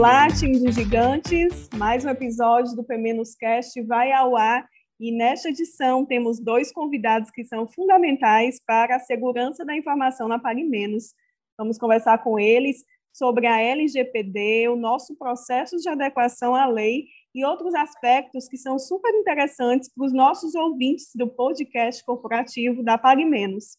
Olá, 0.00 0.28
time 0.28 0.58
de 0.58 0.72
gigantes! 0.72 1.68
Mais 1.76 2.06
um 2.06 2.08
episódio 2.08 2.74
do 2.74 2.82
P-Menos 2.82 3.34
Cast 3.34 3.82
vai 3.82 4.10
ao 4.10 4.34
ar 4.34 4.66
e 4.98 5.12
nesta 5.12 5.50
edição 5.50 6.06
temos 6.06 6.40
dois 6.40 6.72
convidados 6.72 7.30
que 7.30 7.44
são 7.44 7.68
fundamentais 7.68 8.58
para 8.64 8.96
a 8.96 9.00
segurança 9.00 9.62
da 9.62 9.76
informação 9.76 10.26
na 10.26 10.38
Pague 10.38 10.64
Menos. 10.64 11.12
Vamos 11.58 11.76
conversar 11.76 12.16
com 12.24 12.38
eles 12.38 12.82
sobre 13.12 13.46
a 13.46 13.60
LGPD, 13.60 14.70
o 14.70 14.74
nosso 14.74 15.14
processo 15.18 15.76
de 15.76 15.90
adequação 15.90 16.54
à 16.54 16.64
lei 16.64 17.04
e 17.34 17.44
outros 17.44 17.74
aspectos 17.74 18.48
que 18.48 18.56
são 18.56 18.78
super 18.78 19.12
interessantes 19.12 19.92
para 19.94 20.06
os 20.06 20.14
nossos 20.14 20.54
ouvintes 20.54 21.10
do 21.14 21.28
podcast 21.28 22.02
corporativo 22.06 22.82
da 22.82 22.96
Pague 22.96 23.26
Menos. 23.26 23.76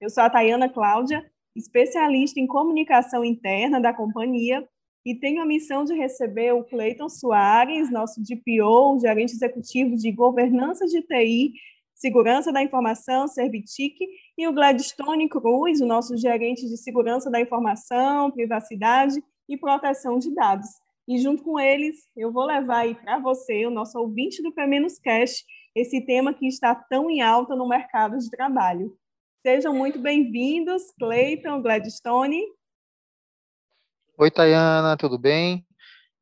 Eu 0.00 0.10
sou 0.10 0.24
a 0.24 0.30
Tayana 0.30 0.68
Cláudia, 0.68 1.24
especialista 1.54 2.40
em 2.40 2.46
comunicação 2.48 3.24
interna 3.24 3.80
da 3.80 3.94
companhia 3.94 4.68
e 5.04 5.14
tenho 5.14 5.42
a 5.42 5.46
missão 5.46 5.84
de 5.84 5.94
receber 5.94 6.52
o 6.52 6.64
Cleiton 6.64 7.08
Soares, 7.08 7.90
nosso 7.90 8.20
DPO, 8.20 8.98
gerente 9.00 9.32
executivo 9.32 9.96
de 9.96 10.12
governança 10.12 10.86
de 10.86 11.02
TI, 11.02 11.54
segurança 11.94 12.52
da 12.52 12.62
informação, 12.62 13.26
Servitic, 13.26 13.96
e 14.36 14.46
o 14.46 14.52
Gladstone 14.52 15.28
Cruz, 15.28 15.80
o 15.80 15.86
nosso 15.86 16.16
gerente 16.16 16.66
de 16.66 16.76
segurança 16.76 17.30
da 17.30 17.40
informação, 17.40 18.30
privacidade 18.30 19.22
e 19.48 19.56
proteção 19.56 20.18
de 20.18 20.34
dados. 20.34 20.68
E 21.08 21.18
junto 21.18 21.42
com 21.42 21.58
eles, 21.58 22.08
eu 22.16 22.30
vou 22.32 22.44
levar 22.44 22.80
aí 22.80 22.94
para 22.94 23.18
você, 23.18 23.66
o 23.66 23.70
nosso 23.70 23.98
ouvinte 23.98 24.42
do 24.42 24.52
P-Menos 24.52 24.98
Cash, 24.98 25.44
esse 25.74 26.00
tema 26.04 26.32
que 26.32 26.46
está 26.46 26.74
tão 26.74 27.10
em 27.10 27.20
alta 27.20 27.56
no 27.56 27.68
mercado 27.68 28.18
de 28.18 28.30
trabalho. 28.30 28.96
Sejam 29.44 29.74
muito 29.74 29.98
bem-vindos, 29.98 30.92
Cleiton, 30.98 31.62
Gladstone. 31.62 32.42
Oi, 34.22 34.30
Tayana, 34.30 34.98
tudo 34.98 35.18
bem? 35.18 35.66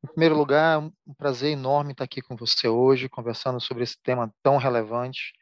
Em 0.01 0.07
primeiro 0.07 0.33
lugar, 0.33 0.79
um 0.79 1.13
prazer 1.17 1.51
enorme 1.51 1.91
estar 1.91 2.05
aqui 2.05 2.21
com 2.21 2.33
você 2.33 2.65
hoje, 2.65 3.09
conversando 3.09 3.59
sobre 3.59 3.83
esse 3.83 4.01
tema 4.01 4.33
tão 4.41 4.55
relevante. 4.55 5.33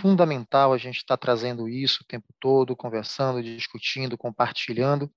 Fundamental 0.00 0.72
a 0.72 0.78
gente 0.78 0.96
estar 0.96 1.18
trazendo 1.18 1.68
isso 1.68 1.98
o 2.02 2.06
tempo 2.06 2.24
todo, 2.40 2.74
conversando, 2.74 3.42
discutindo, 3.42 4.16
compartilhando. 4.16 5.12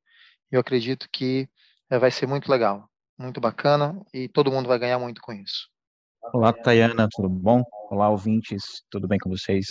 Eu 0.52 0.60
acredito 0.60 1.08
que 1.10 1.48
eh, 1.90 1.98
vai 1.98 2.12
ser 2.12 2.28
muito 2.28 2.52
legal, 2.52 2.90
muito 3.18 3.40
bacana 3.40 3.98
e 4.14 4.28
todo 4.28 4.52
mundo 4.52 4.68
vai 4.68 4.78
ganhar 4.78 5.00
muito 5.00 5.22
com 5.22 5.32
isso. 5.32 5.70
Olá, 6.34 6.52
Tayana, 6.52 7.08
tudo 7.10 7.30
bom? 7.30 7.64
Olá, 7.92 8.10
ouvintes, 8.10 8.84
tudo 8.92 9.08
bem 9.08 9.20
com 9.20 9.30
vocês? 9.30 9.68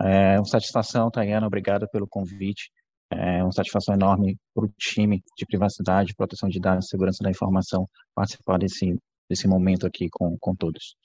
É 0.00 0.36
uma 0.38 0.44
satisfação, 0.44 1.10
Tayana, 1.10 1.48
obrigado 1.48 1.88
pelo 1.90 2.06
convite. 2.06 2.70
É 3.10 3.42
uma 3.42 3.52
satisfação 3.52 3.94
enorme 3.94 4.36
para 4.54 4.64
o 4.64 4.68
time 4.78 5.22
de 5.36 5.46
privacidade, 5.46 6.14
proteção 6.14 6.48
de 6.48 6.60
dados, 6.60 6.88
segurança 6.88 7.22
da 7.22 7.30
informação 7.30 7.88
participar 8.14 8.58
desse, 8.58 8.98
desse 9.28 9.46
momento 9.46 9.86
aqui 9.86 10.08
com, 10.10 10.36
com 10.38 10.54
todos. 10.54 10.96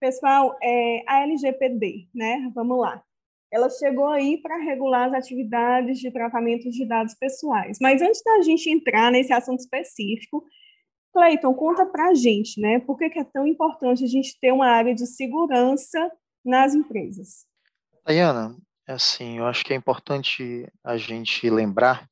Pessoal, 0.00 0.56
é, 0.62 1.02
a 1.08 1.22
LGPD, 1.22 2.08
né? 2.14 2.50
Vamos 2.54 2.78
lá. 2.78 3.02
Ela 3.50 3.70
chegou 3.70 4.08
aí 4.08 4.36
para 4.40 4.58
regular 4.58 5.08
as 5.08 5.14
atividades 5.14 5.98
de 5.98 6.10
tratamento 6.10 6.70
de 6.70 6.86
dados 6.86 7.14
pessoais. 7.14 7.78
Mas 7.80 8.02
antes 8.02 8.22
da 8.22 8.42
gente 8.42 8.70
entrar 8.70 9.10
nesse 9.10 9.32
assunto 9.32 9.60
específico, 9.60 10.44
Cleiton, 11.12 11.54
conta 11.54 11.86
para 11.86 12.10
a 12.10 12.14
gente, 12.14 12.60
né? 12.60 12.78
Por 12.80 12.98
que, 12.98 13.08
que 13.08 13.18
é 13.18 13.24
tão 13.24 13.46
importante 13.46 14.04
a 14.04 14.06
gente 14.06 14.38
ter 14.38 14.52
uma 14.52 14.68
área 14.68 14.94
de 14.94 15.06
segurança 15.06 16.12
nas 16.44 16.74
empresas? 16.74 17.46
Diana, 18.06 18.56
é 18.88 18.92
assim, 18.94 19.36
eu 19.36 19.46
acho 19.46 19.62
que 19.64 19.74
é 19.74 19.76
importante 19.76 20.66
a 20.82 20.96
gente 20.96 21.48
lembrar 21.50 22.08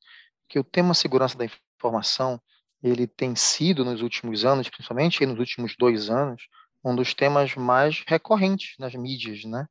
que 0.47 0.59
o 0.59 0.63
tema 0.63 0.93
segurança 0.93 1.35
da 1.35 1.45
informação, 1.75 2.39
ele 2.83 3.07
tem 3.07 3.35
sido 3.35 3.83
nos 3.83 4.03
últimos 4.03 4.45
anos, 4.45 4.69
principalmente 4.69 5.25
nos 5.25 5.39
últimos 5.39 5.75
dois 5.75 6.07
anos, 6.11 6.43
um 6.85 6.95
dos 6.95 7.15
temas 7.15 7.55
mais 7.55 8.03
recorrentes 8.07 8.75
nas 8.77 8.93
mídias, 8.93 9.43
né? 9.43 9.65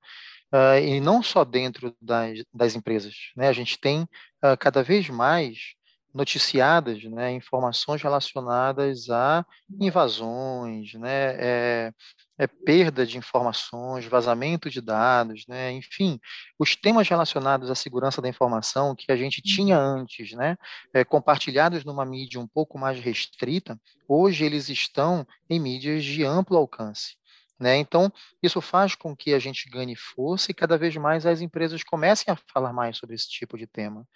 Uh, 0.53 0.79
e 0.81 1.01
não 1.01 1.23
só 1.23 1.45
dentro 1.45 1.97
das, 2.01 2.43
das 2.53 2.75
empresas, 2.75 3.15
né? 3.37 3.47
A 3.47 3.53
gente 3.53 3.79
tem 3.79 4.03
uh, 4.03 4.57
cada 4.59 4.83
vez 4.83 5.09
mais 5.09 5.76
noticiadas, 6.17 7.05
né, 7.05 7.31
informações 7.33 8.01
relacionadas 8.01 9.11
a 9.11 9.45
invasões, 9.79 10.95
né, 10.95 11.37
é, 11.39 11.93
é 12.39 12.47
perda 12.47 13.05
de 13.05 13.19
informações, 13.19 14.07
vazamento 14.07 14.71
de 14.71 14.81
dados, 14.81 15.45
né, 15.47 15.71
enfim, 15.73 16.19
os 16.59 16.75
temas 16.75 17.07
relacionados 17.07 17.71
à 17.71 17.75
segurança 17.75 18.23
da 18.23 18.29
informação 18.31 18.97
que 18.97 19.13
a 19.13 19.17
gente 19.17 19.43
tinha 19.43 19.79
antes, 19.79 20.33
né, 20.33 20.57
é, 20.95 21.05
compartilhados 21.05 21.85
numa 21.85 22.07
mídia 22.07 22.41
um 22.41 22.49
pouco 22.49 22.79
mais 22.79 22.99
restrita, 22.99 23.79
hoje 24.09 24.43
eles 24.43 24.71
estão 24.71 25.27
em 25.51 25.61
mídias 25.61 26.03
de 26.03 26.25
amplo 26.25 26.57
alcance. 26.57 27.17
Né? 27.59 27.77
Então, 27.79 28.13
isso 28.43 28.61
faz 28.61 28.95
com 28.95 29.17
que 29.17 29.33
a 29.33 29.39
gente 29.39 29.69
ganhe 29.71 29.97
força 29.97 30.51
e 30.51 30.55
cada 30.55 30.77
vez 30.77 30.95
mais 30.97 31.25
as 31.25 31.41
empresas 31.41 31.83
comecem 31.83 32.33
a 32.33 32.37
falar 32.53 32.73
mais 32.73 32.99
sobre 32.99 33.15
esse 33.15 33.29
tipo 33.31 33.57
de 33.57 33.67
tema. 33.67 34.07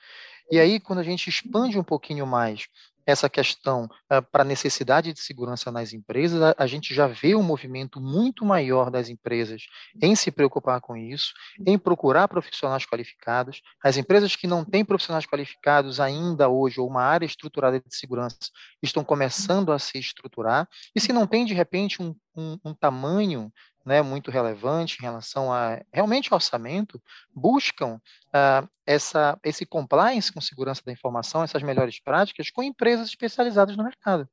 E 0.51 0.59
aí, 0.59 0.81
quando 0.81 0.99
a 0.99 1.05
gente 1.05 1.29
expande 1.29 1.79
um 1.79 1.85
pouquinho 1.85 2.27
mais 2.27 2.67
essa 3.07 3.29
questão 3.29 3.85
uh, 3.85 4.23
para 4.31 4.43
a 4.43 4.45
necessidade 4.45 5.13
de 5.13 5.21
segurança 5.21 5.71
nas 5.71 5.93
empresas, 5.93 6.41
a, 6.43 6.55
a, 6.59 6.67
gente 6.67 6.95
já 6.95 7.07
vê 7.07 7.35
um 7.35 7.43
movimento 7.43 8.01
muito 8.01 8.45
maior 8.45 8.91
das 8.91 9.09
empresas 9.09 9.63
em 10.01 10.15
se 10.15 10.31
preocupar 10.31 10.81
com 10.81 10.97
isso, 10.97 11.33
em 11.67 11.79
procurar 11.79 12.29
profissionais 12.29 12.87
qualificados. 12.87 13.61
As 13.83 13.97
empresas 13.97 14.37
que 14.37 14.47
não 14.47 14.65
têm 14.65 14.85
profissionais 14.85 15.27
qualificados 15.27 16.01
ainda 16.01 16.49
hoje, 16.49 16.81
ou 16.81 16.89
uma 16.89 17.03
área 17.03 17.27
estruturada 17.27 17.81
de 17.81 17.95
segurança, 17.95 18.37
estão 18.83 19.05
começando 19.05 19.73
a 19.73 19.79
se 19.79 19.99
estruturar. 19.99 20.69
E 20.95 21.01
se 21.01 21.13
não 21.13 21.27
tem, 21.27 21.45
de 21.45 21.55
repente, 21.55 22.03
um, 22.03 22.15
um, 22.37 22.59
um 22.65 22.75
tamanho 22.75 23.53
né, 23.85 24.03
muito 24.03 24.31
relevante 24.31 24.99
em 24.99 25.03
relação 25.03 25.53
a 25.53 25.81
realmente 25.93 26.33
orçamento, 26.33 27.01
buscam 27.35 27.95
uh, 27.95 28.69
essa, 28.87 29.39
esse 29.45 29.65
compliance 29.65 30.33
com 30.33 30.41
segurança 30.41 30.83
da 30.85 30.93
informação, 30.93 31.43
essas 31.43 31.63
melhores 31.63 32.01
práticas, 32.01 32.51
com 32.51 32.63
empresas 32.63 33.09
especializadas 33.09 33.77
no 33.77 33.85
mercado. 33.85 34.29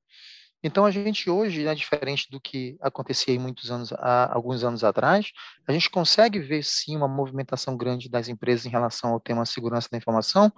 Então, 0.63 0.85
a 0.85 0.91
gente 0.91 1.29
hoje, 1.29 1.63
né, 1.63 1.75
diferente 1.75 2.27
do 2.31 2.41
que 2.41 2.77
acontecia 2.81 3.33
em 3.33 3.37
muitos 3.37 3.69
anos, 3.69 3.93
há 3.93 4.33
alguns 4.33 4.63
anos 4.63 4.83
atrás, 4.83 5.31
a 5.67 5.71
gente 5.71 5.89
consegue 5.89 6.39
ver 6.39 6.63
sim 6.63 6.95
uma 6.95 7.07
movimentação 7.07 7.77
grande 7.77 8.09
das 8.09 8.27
empresas 8.27 8.65
em 8.65 8.69
relação 8.69 9.11
ao 9.11 9.19
tema 9.19 9.45
segurança 9.45 9.87
da 9.91 9.97
informação, 9.97 10.51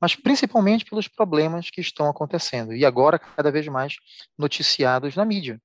mas 0.00 0.16
principalmente 0.16 0.84
pelos 0.84 1.06
problemas 1.06 1.70
que 1.70 1.80
estão 1.80 2.08
acontecendo 2.08 2.74
e 2.74 2.84
agora 2.84 3.18
cada 3.18 3.50
vez 3.52 3.66
mais 3.68 3.94
noticiados 4.36 5.14
na 5.14 5.24
mídia. 5.24 5.60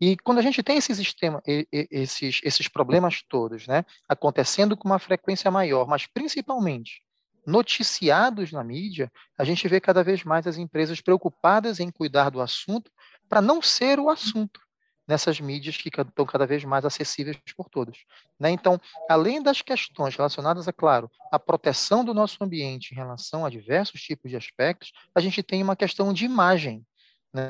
E 0.00 0.16
quando 0.16 0.38
a 0.38 0.42
gente 0.42 0.62
tem 0.62 0.78
esse 0.78 0.94
sistema, 0.94 1.42
esses, 1.72 2.40
esses 2.44 2.68
problemas 2.68 3.22
todos, 3.28 3.66
né, 3.66 3.84
acontecendo 4.08 4.76
com 4.76 4.88
uma 4.88 4.98
frequência 4.98 5.50
maior, 5.50 5.86
mas 5.86 6.06
principalmente 6.06 7.02
noticiados 7.46 8.52
na 8.52 8.62
mídia, 8.62 9.10
a 9.36 9.42
gente 9.42 9.66
vê 9.66 9.80
cada 9.80 10.04
vez 10.04 10.22
mais 10.22 10.46
as 10.46 10.58
empresas 10.58 11.00
preocupadas 11.00 11.80
em 11.80 11.90
cuidar 11.90 12.30
do 12.30 12.40
assunto 12.40 12.90
para 13.28 13.40
não 13.40 13.62
ser 13.62 13.98
o 13.98 14.10
assunto 14.10 14.60
nessas 15.08 15.40
mídias 15.40 15.78
que 15.78 15.88
estão 15.88 16.26
cada 16.26 16.46
vez 16.46 16.62
mais 16.64 16.84
acessíveis 16.84 17.38
por 17.56 17.70
todos. 17.70 18.04
Né? 18.38 18.50
Então, 18.50 18.78
além 19.08 19.42
das 19.42 19.62
questões 19.62 20.14
relacionadas, 20.14 20.68
é 20.68 20.72
claro, 20.72 21.10
à 21.32 21.38
proteção 21.38 22.04
do 22.04 22.12
nosso 22.12 22.44
ambiente 22.44 22.92
em 22.92 22.94
relação 22.94 23.46
a 23.46 23.50
diversos 23.50 24.02
tipos 24.02 24.30
de 24.30 24.36
aspectos, 24.36 24.92
a 25.14 25.20
gente 25.20 25.42
tem 25.42 25.62
uma 25.62 25.74
questão 25.74 26.12
de 26.12 26.26
imagem 26.26 26.84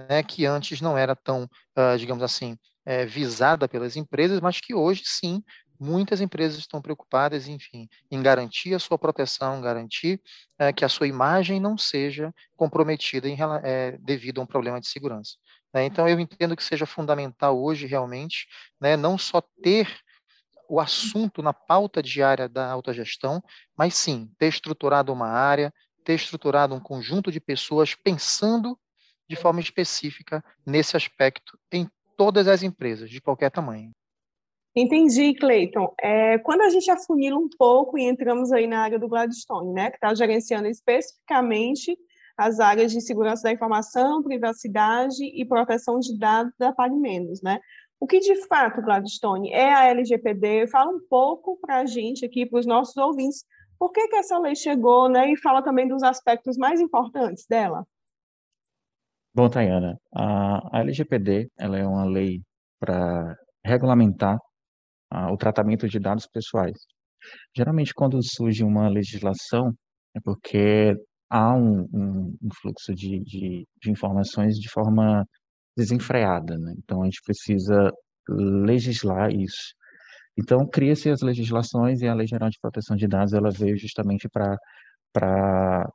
né, 0.08 0.22
que 0.22 0.46
antes 0.46 0.80
não 0.80 0.96
era 0.96 1.16
tão, 1.16 1.44
uh, 1.44 1.98
digamos 1.98 2.22
assim, 2.22 2.56
é, 2.84 3.04
visada 3.04 3.68
pelas 3.68 3.96
empresas, 3.96 4.40
mas 4.40 4.60
que 4.60 4.74
hoje 4.74 5.02
sim 5.04 5.42
muitas 5.78 6.20
empresas 6.20 6.58
estão 6.58 6.82
preocupadas, 6.82 7.46
enfim, 7.46 7.88
em 8.10 8.22
garantir 8.22 8.74
a 8.74 8.78
sua 8.78 8.98
proteção, 8.98 9.60
garantir 9.60 10.20
é, 10.58 10.72
que 10.72 10.84
a 10.84 10.88
sua 10.88 11.06
imagem 11.06 11.60
não 11.60 11.78
seja 11.78 12.34
comprometida 12.56 13.28
em, 13.28 13.36
é, 13.62 13.96
devido 14.00 14.40
a 14.40 14.44
um 14.44 14.46
problema 14.46 14.80
de 14.80 14.88
segurança. 14.88 15.36
Né? 15.72 15.84
Então, 15.84 16.08
eu 16.08 16.18
entendo 16.18 16.56
que 16.56 16.64
seja 16.64 16.86
fundamental 16.86 17.62
hoje, 17.62 17.86
realmente, 17.86 18.48
né, 18.80 18.96
não 18.96 19.16
só 19.16 19.40
ter 19.62 19.88
o 20.68 20.80
assunto 20.80 21.42
na 21.42 21.52
pauta 21.52 22.02
diária 22.02 22.48
da 22.48 22.70
autogestão, 22.70 23.42
mas 23.76 23.94
sim 23.94 24.30
ter 24.38 24.48
estruturado 24.48 25.12
uma 25.12 25.28
área, 25.28 25.72
ter 26.04 26.14
estruturado 26.14 26.74
um 26.74 26.80
conjunto 26.80 27.32
de 27.32 27.40
pessoas 27.40 27.94
pensando 27.94 28.78
de 29.28 29.36
forma 29.36 29.60
específica 29.60 30.42
nesse 30.66 30.96
aspecto 30.96 31.58
em 31.72 31.88
todas 32.16 32.48
as 32.48 32.62
empresas, 32.62 33.10
de 33.10 33.20
qualquer 33.20 33.50
tamanho. 33.50 33.92
Entendi, 34.74 35.34
Cleiton. 35.34 35.92
É, 36.00 36.38
quando 36.38 36.62
a 36.62 36.70
gente 36.70 36.90
afunila 36.90 37.36
um 37.36 37.48
pouco 37.58 37.98
e 37.98 38.04
entramos 38.04 38.52
aí 38.52 38.66
na 38.66 38.80
área 38.80 38.98
do 38.98 39.08
Gladstone, 39.08 39.72
né, 39.72 39.90
que 39.90 39.96
está 39.96 40.14
gerenciando 40.14 40.68
especificamente 40.68 41.98
as 42.36 42.60
áreas 42.60 42.92
de 42.92 43.00
segurança 43.00 43.42
da 43.42 43.52
informação, 43.52 44.22
privacidade 44.22 45.24
e 45.24 45.44
proteção 45.44 45.98
de 45.98 46.16
dados 46.16 46.52
da 46.56 46.72
PagMenos, 46.72 47.42
né? 47.42 47.58
O 47.98 48.06
que 48.06 48.20
de 48.20 48.46
fato, 48.46 48.80
Gladstone, 48.80 49.52
é 49.52 49.74
a 49.74 49.86
LGPD? 49.86 50.68
Fala 50.68 50.88
um 50.88 51.00
pouco 51.10 51.58
para 51.60 51.78
a 51.78 51.86
gente 51.86 52.24
aqui, 52.24 52.46
para 52.46 52.60
os 52.60 52.66
nossos 52.66 52.96
ouvintes, 52.96 53.44
por 53.76 53.90
que, 53.90 54.06
que 54.06 54.16
essa 54.16 54.38
lei 54.38 54.54
chegou, 54.54 55.08
né? 55.08 55.32
E 55.32 55.36
fala 55.36 55.62
também 55.62 55.88
dos 55.88 56.04
aspectos 56.04 56.56
mais 56.56 56.80
importantes 56.80 57.44
dela. 57.48 57.84
Bom, 59.38 59.48
Tayana, 59.48 59.96
a, 60.12 60.80
LGPD 60.80 61.48
ela 61.56 61.78
é 61.78 61.86
uma 61.86 62.04
lei 62.04 62.40
para 62.80 63.36
regulamentar 63.64 64.36
o 65.30 65.36
tratamento 65.36 65.88
de 65.88 66.00
dados 66.00 66.26
pessoais. 66.26 66.76
Geralmente, 67.56 67.94
quando 67.94 68.18
surge 68.20 68.64
uma 68.64 68.88
legislação, 68.88 69.72
é 70.16 70.18
porque 70.24 70.92
há 71.30 71.54
um, 71.54 71.82
um, 71.94 72.36
um 72.42 72.48
fluxo 72.60 72.92
de, 72.92 73.20
de, 73.20 73.64
de, 73.80 73.90
informações 73.92 74.56
de 74.56 74.68
forma 74.68 75.24
desenfreada, 75.76 76.58
né? 76.58 76.74
Então, 76.78 77.02
a 77.02 77.04
gente 77.04 77.20
precisa 77.24 77.92
legislar 78.28 79.30
isso. 79.30 79.72
Então, 80.36 80.66
cria-se 80.68 81.10
as 81.10 81.22
legislações 81.22 82.00
e 82.00 82.08
a 82.08 82.14
Lei 82.14 82.26
Geral 82.26 82.50
de 82.50 82.58
Proteção 82.60 82.96
de 82.96 83.06
Dados 83.06 83.32
ela 83.32 83.50
veio 83.52 83.78
justamente 83.78 84.28
para 84.28 84.56
para 85.12 85.88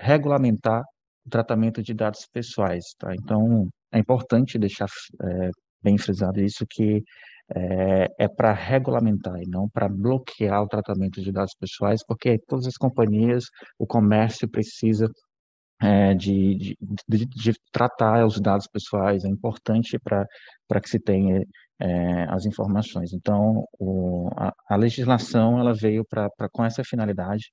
regulamentar 0.00 0.82
tratamento 1.28 1.82
de 1.82 1.94
dados 1.94 2.26
pessoais, 2.32 2.84
tá? 2.98 3.14
Então, 3.14 3.68
é 3.92 3.98
importante 3.98 4.58
deixar 4.58 4.88
é, 5.22 5.50
bem 5.82 5.98
frisado 5.98 6.40
isso 6.40 6.64
que 6.68 7.02
é, 7.54 8.06
é 8.18 8.28
para 8.28 8.52
regulamentar 8.52 9.36
e 9.40 9.48
não 9.48 9.68
para 9.68 9.88
bloquear 9.88 10.62
o 10.62 10.68
tratamento 10.68 11.22
de 11.22 11.32
dados 11.32 11.54
pessoais, 11.58 12.00
porque 12.06 12.38
todas 12.46 12.66
as 12.66 12.76
companhias, 12.76 13.44
o 13.78 13.86
comércio 13.86 14.48
precisa 14.48 15.08
é, 15.80 16.14
de, 16.14 16.56
de, 16.56 16.76
de, 17.08 17.26
de, 17.26 17.52
tratar 17.72 18.26
os 18.26 18.40
dados 18.40 18.66
pessoais, 18.66 19.24
é 19.24 19.28
importante 19.28 19.98
para 19.98 20.80
que 20.80 20.88
se 20.88 20.98
tenha 20.98 21.42
é, 21.80 22.24
as 22.30 22.46
informações. 22.46 23.12
Então, 23.12 23.64
o, 23.78 24.28
a, 24.36 24.52
a, 24.68 24.76
legislação 24.76 25.58
ela 25.58 25.72
veio 25.72 26.04
para 26.04 26.30
com 26.52 26.64
essa 26.64 26.82
finalidade, 26.84 27.44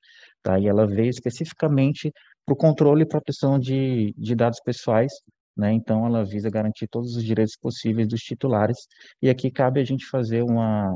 tá? 0.42 0.60
e 0.60 0.68
ela 0.68 0.88
veio 0.88 1.10
especificamente 1.10 2.12
para 2.46 2.54
o 2.54 2.58
controle 2.58 3.04
e 3.04 3.08
proteção 3.08 3.60
de, 3.60 4.14
de 4.18 4.36
dados 4.36 4.60
pessoais, 4.64 5.12
né? 5.58 5.72
Então, 5.72 6.06
ela 6.06 6.26
visa 6.26 6.50
garantir 6.50 6.88
todos 6.88 7.16
os 7.16 7.24
direitos 7.24 7.56
possíveis 7.60 8.08
dos 8.08 8.22
titulares, 8.22 8.78
e 9.22 9.30
aqui 9.30 9.50
cabe 9.50 9.80
a 9.80 9.84
gente 9.84 10.06
fazer 10.08 10.44
uma, 10.44 10.92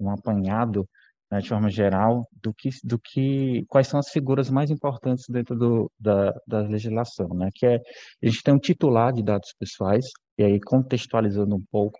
um 0.00 0.10
apanhado, 0.10 0.86
né, 1.30 1.40
de 1.40 1.48
forma 1.48 1.70
geral, 1.70 2.26
do 2.42 2.52
que, 2.52 2.70
do 2.82 2.98
que, 2.98 3.64
quais 3.68 3.86
são 3.86 4.00
as 4.00 4.10
figuras 4.10 4.50
mais 4.50 4.70
importantes 4.70 5.26
dentro 5.28 5.56
do, 5.56 5.90
da, 5.98 6.34
da 6.46 6.60
legislação, 6.62 7.28
né? 7.28 7.50
Que 7.54 7.66
é, 7.66 7.76
a 7.76 8.26
gente 8.26 8.42
tem 8.42 8.54
um 8.54 8.58
titular 8.58 9.12
de 9.12 9.22
dados 9.22 9.54
pessoais, 9.58 10.06
e 10.36 10.42
aí 10.44 10.60
contextualizando 10.60 11.54
um 11.54 11.62
pouco, 11.70 11.98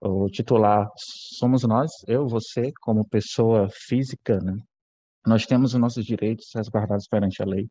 o 0.00 0.28
titular 0.30 0.88
somos 0.96 1.62
nós, 1.64 1.90
eu, 2.06 2.26
você, 2.26 2.72
como 2.80 3.06
pessoa 3.06 3.68
física, 3.70 4.38
né? 4.40 4.56
Nós 5.26 5.44
temos 5.46 5.74
os 5.74 5.80
nossos 5.80 6.04
direitos 6.04 6.50
resguardados 6.54 7.06
perante 7.06 7.42
a 7.42 7.46
lei. 7.46 7.68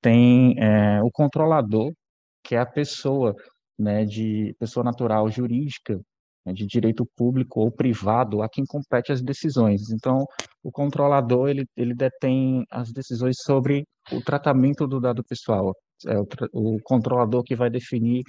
Tem 0.00 0.54
é, 0.58 1.02
o 1.02 1.10
controlador, 1.10 1.92
que 2.42 2.54
é 2.54 2.58
a 2.58 2.66
pessoa, 2.66 3.34
né, 3.78 4.04
de 4.06 4.54
pessoa 4.58 4.82
natural 4.82 5.30
jurídica, 5.30 6.00
né, 6.48 6.52
de 6.54 6.66
direito 6.66 7.06
público 7.16 7.60
ou 7.60 7.70
privado, 7.70 8.42
a 8.42 8.48
quem 8.48 8.64
compete 8.64 9.12
as 9.12 9.22
decisões. 9.22 9.90
Então, 9.90 10.24
o 10.62 10.72
controlador 10.72 11.48
ele, 11.48 11.66
ele 11.76 11.94
detém 11.94 12.64
as 12.70 12.90
decisões 12.92 13.36
sobre 13.42 13.84
o 14.10 14.22
tratamento 14.22 14.86
do 14.86 15.00
dado 15.00 15.22
pessoal. 15.22 15.74
É 16.06 16.18
o, 16.18 16.26
o 16.52 16.78
controlador 16.82 17.42
que 17.42 17.56
vai 17.56 17.68
definir 17.68 18.22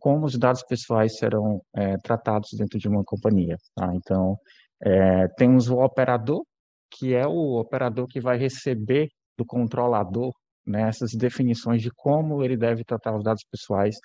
como 0.00 0.26
os 0.26 0.38
dados 0.38 0.62
pessoais 0.62 1.16
serão 1.16 1.60
é, 1.74 1.96
tratados 1.98 2.50
dentro 2.56 2.78
de 2.78 2.88
uma 2.88 3.02
companhia. 3.04 3.56
Tá? 3.74 3.90
Então, 3.94 4.36
é, 4.82 5.28
temos 5.36 5.68
o 5.68 5.78
operador, 5.78 6.42
que 6.90 7.14
é 7.14 7.26
o 7.26 7.58
operador 7.58 8.06
que 8.06 8.20
vai 8.20 8.38
receber 8.38 9.08
do 9.36 9.44
controlador 9.44 10.32
né, 10.66 10.88
essas 10.88 11.12
definições 11.12 11.82
de 11.82 11.90
como 11.90 12.42
ele 12.42 12.56
deve 12.56 12.84
tratar 12.84 13.16
os 13.16 13.22
dados 13.22 13.44
pessoais, 13.50 13.96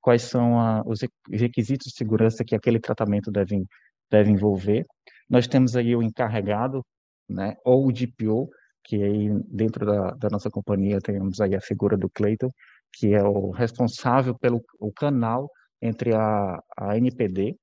quais 0.00 0.22
são 0.22 0.58
a, 0.58 0.82
os 0.86 1.00
requisitos 1.30 1.88
de 1.88 1.96
segurança 1.96 2.44
que 2.44 2.54
aquele 2.54 2.80
tratamento 2.80 3.30
deve, 3.30 3.64
deve 4.10 4.30
envolver. 4.30 4.84
Nós 5.28 5.46
temos 5.46 5.76
aí 5.76 5.94
o 5.94 6.02
encarregado, 6.02 6.84
né, 7.28 7.54
ou 7.64 7.86
o 7.86 7.92
DPO, 7.92 8.48
que 8.84 9.02
aí 9.02 9.28
dentro 9.46 9.84
da, 9.84 10.10
da 10.12 10.28
nossa 10.30 10.50
companhia 10.50 10.98
temos 10.98 11.40
aí 11.40 11.54
a 11.54 11.60
figura 11.60 11.96
do 11.96 12.08
Clayton, 12.08 12.48
que 12.92 13.14
é 13.14 13.22
o 13.22 13.50
responsável 13.50 14.34
pelo 14.38 14.62
o 14.80 14.92
canal 14.92 15.50
entre 15.80 16.14
a, 16.14 16.58
a 16.76 16.96
NPD, 16.96 17.54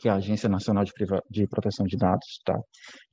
que 0.00 0.08
é 0.08 0.12
a 0.12 0.16
Agência 0.16 0.48
Nacional 0.48 0.84
de, 0.84 0.92
Priva 0.92 1.22
de 1.30 1.46
Proteção 1.46 1.86
de 1.86 1.96
Dados, 1.96 2.40
tá? 2.44 2.58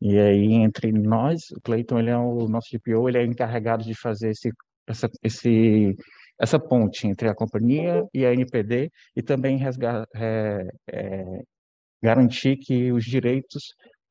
E 0.01 0.17
aí, 0.17 0.53
entre 0.53 0.91
nós, 0.91 1.41
o 1.55 1.61
Cleiton, 1.61 1.99
ele 1.99 2.09
é 2.09 2.17
o 2.17 2.47
nosso 2.47 2.67
GPO, 2.71 3.09
ele 3.09 3.17
é 3.17 3.25
encarregado 3.25 3.83
de 3.83 3.93
fazer 3.99 4.31
esse, 4.31 4.49
essa, 4.87 5.09
esse, 5.23 5.95
essa 6.39 6.59
ponte 6.59 7.07
entre 7.07 7.29
a 7.29 7.35
companhia 7.35 8.03
e 8.13 8.25
a 8.25 8.33
NPD 8.33 8.89
e 9.15 9.21
também 9.21 9.59
é, 10.15 10.67
é, 10.91 11.41
garantir 12.01 12.57
que 12.57 12.91
os 12.91 13.03
direitos 13.03 13.61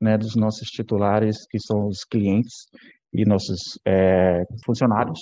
né, 0.01 0.17
dos 0.17 0.37
nossos 0.37 0.69
titulares, 0.69 1.47
que 1.49 1.59
são 1.59 1.89
os 1.89 2.05
clientes 2.05 2.67
e 3.13 3.25
nossos 3.25 3.79
é, 3.87 4.45
funcionários, 4.65 5.19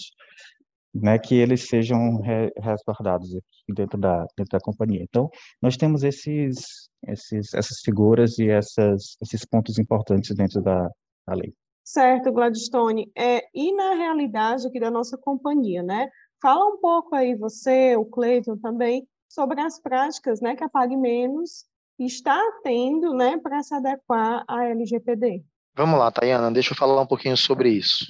né, 0.95 1.19
que 1.19 1.35
eles 1.35 1.67
sejam 1.69 2.21
resguardados 2.59 3.35
aqui 3.37 3.75
dentro 3.75 3.99
da, 3.99 4.25
dentro 4.37 4.51
da 4.53 4.61
companhia. 4.61 5.03
Então, 5.03 5.29
nós 5.61 5.77
temos 5.77 6.03
esses, 6.03 6.89
esses, 7.07 7.55
essas 7.55 7.81
figuras 7.81 8.39
e 8.39 8.49
essas, 8.49 9.17
esses 9.23 9.45
pontos 9.45 9.79
importantes 9.79 10.35
dentro 10.35 10.61
da, 10.63 10.89
da 11.27 11.35
lei. 11.35 11.53
Certo, 11.85 12.33
Gladstone. 12.33 13.11
É, 13.17 13.43
e 13.55 13.73
na 13.73 13.95
realidade 13.95 14.67
aqui 14.67 14.81
da 14.81 14.91
nossa 14.91 15.17
companhia, 15.17 15.83
né? 15.83 16.09
Fala 16.43 16.67
um 16.67 16.79
pouco 16.79 17.15
aí, 17.15 17.35
você, 17.35 17.97
o 17.97 18.05
Cleiton 18.05 18.57
também, 18.59 19.07
sobre 19.29 19.61
as 19.61 19.81
práticas 19.81 20.41
né, 20.41 20.57
que 20.57 20.65
a 20.65 20.69
Pague 20.69 20.97
Menos 20.97 21.65
está 21.99 22.41
tendo 22.63 23.15
né, 23.15 23.39
para 23.39 23.63
se 23.63 23.75
adequar 23.75 24.45
à 24.47 24.65
LGPD. 24.67 25.43
Vamos 25.75 25.99
lá, 25.99 26.11
Tayana, 26.11 26.51
deixa 26.51 26.73
eu 26.73 26.77
falar 26.77 27.01
um 27.01 27.07
pouquinho 27.07 27.37
sobre 27.37 27.71
isso. 27.71 28.07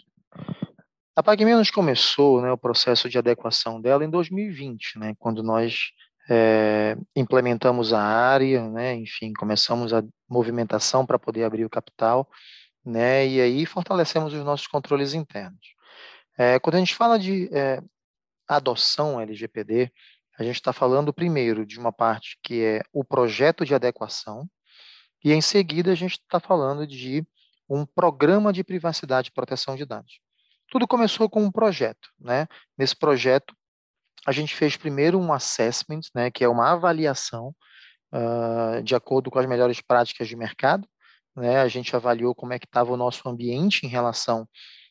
A 1.17 1.23
PagMenos 1.23 1.71
começou 1.71 2.43
né, 2.43 2.53
o 2.53 2.59
processo 2.59 3.09
de 3.09 3.17
adequação 3.17 3.81
dela 3.81 4.05
em 4.05 4.11
2020, 4.11 4.99
né, 4.99 5.15
quando 5.19 5.43
nós 5.43 5.91
é, 6.29 6.97
implementamos 7.15 7.93
a 7.93 8.01
área, 8.03 8.69
né, 8.69 8.95
enfim, 8.95 9.33
começamos 9.33 9.93
a 9.93 10.03
movimentação 10.29 11.07
para 11.07 11.19
poder 11.19 11.45
abrir 11.45 11.65
o 11.65 11.71
capital, 11.71 12.29
né, 12.85 13.27
e 13.27 13.41
aí 13.41 13.67
fortalecemos 13.67 14.33
os 14.33 14.45
nossos 14.45 14.67
controles 14.67 15.15
internos. 15.15 15.75
É, 16.39 16.59
quando 16.59 16.77
a 16.77 16.79
gente 16.79 16.95
fala 16.95 17.19
de 17.19 17.49
é, 17.53 17.81
adoção 18.47 19.21
LGPD, 19.21 19.91
a 20.39 20.43
gente 20.43 20.57
está 20.57 20.73
falando 20.73 21.13
primeiro 21.13 21.65
de 21.65 21.79
uma 21.79 21.93
parte 21.93 22.39
que 22.43 22.63
é 22.63 22.83
o 22.93 23.03
projeto 23.03 23.65
de 23.65 23.75
adequação, 23.75 24.49
e 25.25 25.33
em 25.33 25.41
seguida 25.41 25.93
a 25.93 25.95
gente 25.95 26.13
está 26.13 26.39
falando 26.39 26.87
de 26.87 27.27
um 27.69 27.85
programa 27.85 28.53
de 28.53 28.63
privacidade 28.63 29.29
e 29.29 29.33
proteção 29.33 29.75
de 29.75 29.85
dados. 29.85 30.21
Tudo 30.69 30.87
começou 30.87 31.29
com 31.29 31.43
um 31.43 31.51
projeto, 31.51 32.11
né? 32.19 32.47
Nesse 32.77 32.95
projeto, 32.95 33.55
a 34.27 34.33
gente 34.33 34.57
fez 34.57 34.77
primeiro 34.77 35.19
um 35.21 35.33
assessment, 35.33 36.01
né, 36.13 36.31
que 36.33 36.43
é 36.43 36.49
uma 36.49 36.73
avaliação 36.73 37.55
uh, 38.13 38.83
de 38.83 38.95
acordo 38.97 39.31
com 39.31 39.39
as 39.39 39.47
melhores 39.47 39.81
práticas 39.81 40.27
de 40.27 40.35
mercado. 40.35 40.87
Né? 41.37 41.61
A 41.61 41.69
gente 41.69 41.95
avaliou 41.95 42.35
como 42.35 42.53
é 42.53 42.59
que 42.59 42.67
estava 42.67 42.93
o 42.93 42.97
nosso 42.97 43.29
ambiente 43.29 43.87
em 43.87 43.89
relação 43.89 44.49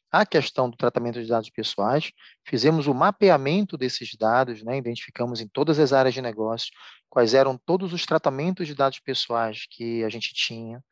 à 0.09 0.25
questão 0.25 0.69
do 0.69 0.77
tratamento 0.77 1.21
de 1.21 1.27
dados 1.27 1.49
pessoais. 1.49 2.11
Fizemos 2.45 2.87
o 2.87 2.93
mapeamento 2.93 3.77
desses 3.77 4.15
dados, 4.17 4.63
né? 4.63 4.77
identificamos 4.77 5.41
em 5.41 5.47
todas 5.49 5.79
as 5.79 5.91
áreas 5.91 6.13
de 6.13 6.21
negócio 6.21 6.71
quais 7.15 7.33
eram 7.33 7.57
todos 7.57 7.93
os 7.93 8.05
tratamentos 8.05 8.67
de 8.67 8.75
dados 8.75 8.99
pessoais 8.99 9.65
que 9.69 10.03
a 10.03 10.09
gente 10.09 10.33
tinha 10.33 10.83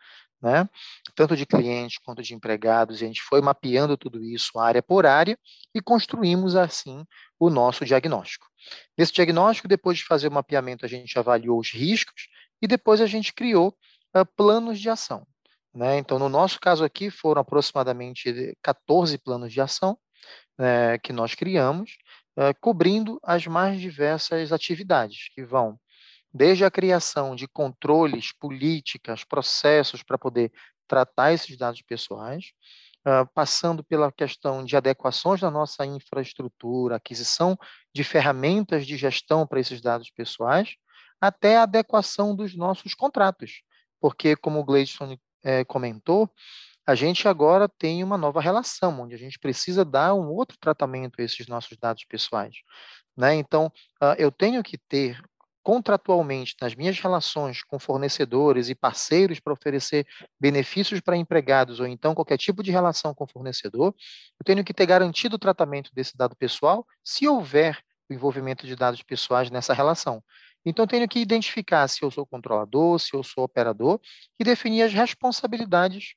né? 0.41 0.69
tanto 1.15 1.35
de 1.35 1.45
clientes 1.45 1.97
quanto 1.97 2.23
de 2.23 2.33
empregados, 2.33 3.01
e 3.01 3.03
a 3.03 3.07
gente 3.07 3.21
foi 3.21 3.41
mapeando 3.41 3.97
tudo 3.97 4.23
isso 4.23 4.57
área 4.57 4.81
por 4.81 5.05
área 5.05 5.37
e 5.75 5.81
construímos 5.81 6.55
assim 6.55 7.05
o 7.37 7.49
nosso 7.49 7.83
diagnóstico. 7.83 8.47
Nesse 8.97 9.11
diagnóstico, 9.11 9.67
depois 9.67 9.97
de 9.97 10.05
fazer 10.05 10.29
o 10.29 10.31
mapeamento, 10.31 10.85
a 10.85 10.87
gente 10.89 11.19
avaliou 11.19 11.59
os 11.59 11.71
riscos 11.71 12.29
e 12.61 12.67
depois 12.67 13.01
a 13.01 13.05
gente 13.05 13.33
criou 13.33 13.75
uh, 14.15 14.25
planos 14.37 14.79
de 14.79 14.89
ação. 14.89 15.27
Né? 15.73 15.97
Então, 15.97 16.17
no 16.17 16.29
nosso 16.29 16.57
caso 16.57 16.85
aqui, 16.85 17.09
foram 17.09 17.41
aproximadamente 17.41 18.55
14 18.61 19.17
planos 19.17 19.51
de 19.51 19.59
ação 19.59 19.97
né, 20.57 20.97
que 20.99 21.11
nós 21.11 21.35
criamos, 21.35 21.97
uh, 22.37 22.57
cobrindo 22.61 23.19
as 23.23 23.45
mais 23.45 23.81
diversas 23.81 24.53
atividades, 24.53 25.29
que 25.35 25.43
vão 25.43 25.77
desde 26.33 26.65
a 26.65 26.71
criação 26.71 27.35
de 27.35 27.47
controles, 27.47 28.31
políticas, 28.33 29.23
processos 29.23 30.01
para 30.01 30.17
poder 30.17 30.51
tratar 30.87 31.33
esses 31.33 31.55
dados 31.57 31.81
pessoais, 31.81 32.51
uh, 33.05 33.29
passando 33.33 33.83
pela 33.83 34.11
questão 34.11 34.63
de 34.63 34.75
adequações 34.75 35.41
da 35.41 35.51
nossa 35.51 35.85
infraestrutura, 35.85 36.95
aquisição 36.95 37.57
de 37.93 38.03
ferramentas 38.03 38.85
de 38.85 38.97
gestão 38.97 39.45
para 39.45 39.59
esses 39.59 39.81
dados 39.81 40.09
pessoais, 40.09 40.75
até 41.21 41.57
a 41.57 41.63
adequação 41.63 42.35
dos 42.35 42.55
nossos 42.55 42.93
contratos. 42.93 43.61
Porque, 43.99 44.35
como 44.35 44.59
o 44.59 44.63
Gleidson 44.65 45.17
eh, 45.43 45.63
comentou, 45.63 46.29
a 46.85 46.95
gente 46.95 47.27
agora 47.29 47.69
tem 47.69 48.03
uma 48.03 48.17
nova 48.17 48.41
relação, 48.41 48.99
onde 48.99 49.15
a 49.15 49.17
gente 49.17 49.39
precisa 49.39 49.85
dar 49.85 50.13
um 50.13 50.29
outro 50.29 50.57
tratamento 50.59 51.21
a 51.21 51.23
esses 51.23 51.47
nossos 51.47 51.77
dados 51.77 52.03
pessoais. 52.03 52.57
Né? 53.15 53.35
Então, 53.35 53.67
uh, 54.01 54.15
eu 54.17 54.31
tenho 54.31 54.61
que 54.61 54.77
ter 54.77 55.21
contratualmente 55.63 56.55
nas 56.61 56.75
minhas 56.75 56.99
relações 56.99 57.63
com 57.63 57.79
fornecedores 57.79 58.69
e 58.69 58.75
parceiros 58.75 59.39
para 59.39 59.53
oferecer 59.53 60.05
benefícios 60.39 60.99
para 60.99 61.15
empregados 61.15 61.79
ou 61.79 61.87
então 61.87 62.13
qualquer 62.13 62.37
tipo 62.37 62.61
de 62.61 62.69
relação 62.69 63.13
com 63.15 63.25
fornecedor, 63.25 63.95
eu 64.39 64.43
tenho 64.45 64.63
que 64.63 64.73
ter 64.73 64.85
garantido 64.85 65.37
o 65.37 65.39
tratamento 65.39 65.89
desse 65.93 66.17
dado 66.17 66.35
pessoal 66.35 66.85
se 67.03 67.27
houver 67.27 67.81
o 68.09 68.13
envolvimento 68.13 68.67
de 68.67 68.75
dados 68.75 69.01
pessoais 69.01 69.49
nessa 69.49 69.73
relação. 69.73 70.21
Então, 70.65 70.83
eu 70.83 70.87
tenho 70.87 71.07
que 71.07 71.19
identificar 71.19 71.87
se 71.87 72.03
eu 72.03 72.11
sou 72.11 72.25
controlador, 72.25 72.99
se 72.99 73.13
eu 73.13 73.23
sou 73.23 73.43
operador 73.43 73.99
e 74.39 74.43
definir 74.43 74.83
as 74.83 74.93
responsabilidades 74.93 76.15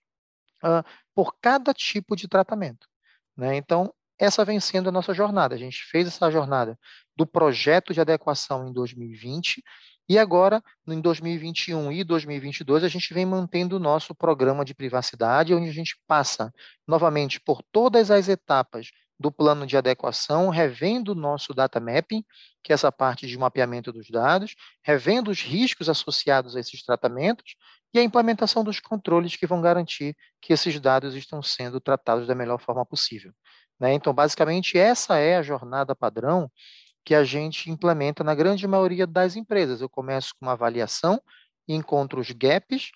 uh, 0.65 0.87
por 1.15 1.37
cada 1.41 1.75
tipo 1.75 2.15
de 2.15 2.29
tratamento. 2.29 2.87
Né? 3.37 3.57
Então, 3.57 3.93
essa 4.19 4.45
vem 4.45 4.61
sendo 4.61 4.88
a 4.88 4.93
nossa 4.93 5.12
jornada. 5.12 5.55
A 5.55 5.59
gente 5.59 5.85
fez 5.85 6.07
essa 6.07 6.31
jornada 6.31 6.79
do 7.16 7.26
projeto 7.26 7.94
de 7.94 8.00
adequação 8.00 8.68
em 8.68 8.73
2020 8.73 9.62
e 10.08 10.18
agora, 10.18 10.62
em 10.87 11.00
2021 11.00 11.90
e 11.90 12.04
2022, 12.04 12.85
a 12.85 12.88
gente 12.88 13.12
vem 13.12 13.26
mantendo 13.26 13.76
o 13.76 13.80
nosso 13.80 14.14
programa 14.14 14.64
de 14.64 14.73
privacidade, 14.73 15.52
onde 15.52 15.68
a 15.68 15.73
gente 15.73 15.96
passa 16.06 16.54
novamente 16.87 17.40
por 17.40 17.61
todas 17.73 18.11
as 18.11 18.28
etapas 18.28 18.90
do 19.18 19.32
plano 19.32 19.66
de 19.66 19.76
adequação, 19.76 20.49
revendo 20.49 21.12
o 21.12 21.14
nosso 21.14 21.52
data 21.52 21.80
mapping, 21.80 22.23
que 22.62 22.73
é 22.73 22.75
essa 22.75 22.92
parte 22.92 23.26
de 23.26 23.37
mapeamento 23.37 23.92
dos 23.92 24.08
dados, 24.08 24.54
revendo 24.85 25.30
os 25.30 25.40
riscos 25.40 25.88
associados 25.88 26.54
a 26.54 26.61
esses 26.61 26.85
tratamentos 26.85 27.56
e 27.92 27.99
a 27.99 28.02
implementação 28.02 28.62
dos 28.62 28.78
controles 28.78 29.35
que 29.35 29.46
vão 29.46 29.61
garantir 29.61 30.14
que 30.40 30.52
esses 30.52 30.78
dados 30.78 31.16
estão 31.16 31.42
sendo 31.42 31.80
tratados 31.80 32.28
da 32.28 32.35
melhor 32.35 32.61
forma 32.61 32.85
possível. 32.87 33.32
Né? 33.80 33.94
Então, 33.94 34.12
basicamente, 34.12 34.78
essa 34.78 35.18
é 35.18 35.37
a 35.37 35.42
jornada 35.42 35.96
padrão 35.96 36.50
que 37.07 37.15
a 37.15 37.23
gente 37.23 37.71
implementa 37.71 38.25
na 38.25 38.35
grande 38.35 38.67
maioria 38.67 39.07
das 39.07 39.37
empresas. 39.37 39.81
Eu 39.81 39.89
começo 39.89 40.35
com 40.35 40.45
uma 40.45 40.53
avaliação, 40.53 41.23
encontro 41.69 42.21
os 42.21 42.33
gaps, 42.33 42.91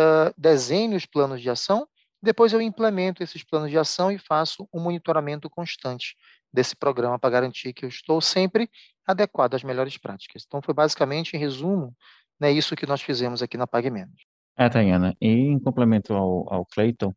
uh, 0.00 0.34
desenho 0.36 0.96
os 0.96 1.06
planos 1.06 1.40
de 1.40 1.48
ação, 1.48 1.86
depois 2.20 2.52
eu 2.52 2.60
implemento 2.60 3.22
esses 3.22 3.44
planos 3.44 3.70
de 3.70 3.78
ação 3.78 4.10
e 4.10 4.18
faço 4.18 4.68
um 4.74 4.80
monitoramento 4.80 5.48
constante 5.48 6.16
desse 6.52 6.74
programa 6.74 7.20
para 7.20 7.30
garantir 7.30 7.72
que 7.72 7.84
eu 7.84 7.88
estou 7.88 8.20
sempre 8.20 8.68
adequado 9.06 9.54
às 9.54 9.62
melhores 9.62 9.96
práticas. 9.96 10.44
Então, 10.44 10.60
foi 10.60 10.74
basicamente, 10.74 11.36
em 11.36 11.38
resumo, 11.38 11.94
né, 12.40 12.50
isso 12.50 12.74
que 12.74 12.86
nós 12.86 13.00
fizemos 13.00 13.42
aqui 13.42 13.56
na 13.56 13.66
Pague 13.66 13.90
Menos. 13.90 14.24
É, 14.56 14.68
Tayana, 14.68 15.16
e 15.20 15.28
em 15.28 15.58
complemento 15.60 16.12
ao, 16.14 16.52
ao 16.52 16.66
Clayton, 16.66 17.14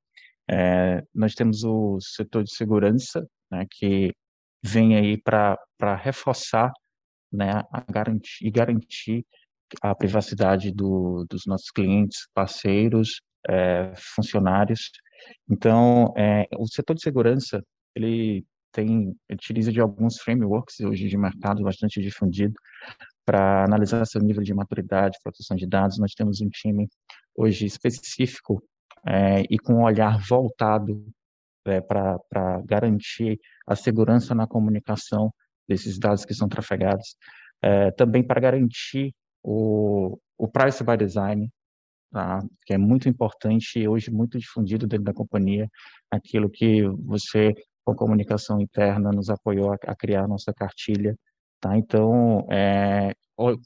é, 0.49 1.03
nós 1.13 1.33
temos 1.33 1.63
o 1.63 1.99
setor 1.99 2.43
de 2.43 2.55
segurança, 2.55 3.27
né, 3.51 3.65
que 3.69 4.13
vem 4.65 4.95
aí 4.95 5.21
para 5.21 5.95
reforçar 5.95 6.71
né, 7.31 7.63
a 7.71 7.83
garantir, 7.91 8.45
e 8.45 8.49
garantir 8.49 9.25
a 9.81 9.93
privacidade 9.93 10.71
do, 10.71 11.25
dos 11.29 11.43
nossos 11.45 11.69
clientes, 11.69 12.27
parceiros, 12.33 13.21
é, 13.47 13.93
funcionários. 14.15 14.91
Então, 15.49 16.13
é, 16.17 16.47
o 16.57 16.67
setor 16.67 16.95
de 16.95 17.01
segurança, 17.01 17.63
ele 17.95 18.45
tem, 18.71 19.15
utiliza 19.31 19.71
de 19.71 19.79
alguns 19.79 20.19
frameworks 20.19 20.79
hoje 20.81 21.07
de 21.07 21.17
mercado 21.17 21.63
bastante 21.63 22.01
difundido 22.01 22.53
para 23.25 23.63
analisar 23.63 24.05
seu 24.05 24.21
nível 24.21 24.43
de 24.43 24.53
maturidade, 24.53 25.17
proteção 25.23 25.55
de 25.55 25.67
dados. 25.67 25.99
Nós 25.99 26.13
temos 26.13 26.41
um 26.41 26.49
time 26.49 26.87
hoje 27.35 27.65
específico 27.65 28.61
é, 29.07 29.43
e 29.49 29.57
com 29.59 29.75
um 29.75 29.83
olhar 29.83 30.19
voltado 30.27 31.05
é, 31.65 31.81
para 31.81 32.61
garantir 32.65 33.39
a 33.67 33.75
segurança 33.75 34.35
na 34.35 34.47
comunicação 34.47 35.33
desses 35.67 35.97
dados 35.97 36.25
que 36.25 36.33
são 36.33 36.47
trafegados, 36.47 37.15
é, 37.61 37.91
também 37.91 38.23
para 38.23 38.39
garantir 38.39 39.13
o, 39.43 40.17
o 40.37 40.47
price 40.47 40.83
by 40.83 40.97
design, 40.97 41.49
tá? 42.11 42.41
que 42.65 42.73
é 42.73 42.77
muito 42.77 43.09
importante 43.09 43.79
e 43.79 43.87
hoje 43.87 44.11
muito 44.11 44.37
difundido 44.37 44.87
dentro 44.87 45.05
da 45.05 45.13
companhia, 45.13 45.67
aquilo 46.11 46.49
que 46.49 46.83
você, 47.05 47.53
com 47.83 47.95
comunicação 47.95 48.59
interna, 48.59 49.11
nos 49.11 49.29
apoiou 49.29 49.71
a, 49.71 49.77
a 49.87 49.95
criar 49.95 50.23
a 50.25 50.27
nossa 50.27 50.53
cartilha. 50.53 51.15
Tá? 51.65 51.75
Então, 51.75 52.45
é, 52.51 53.11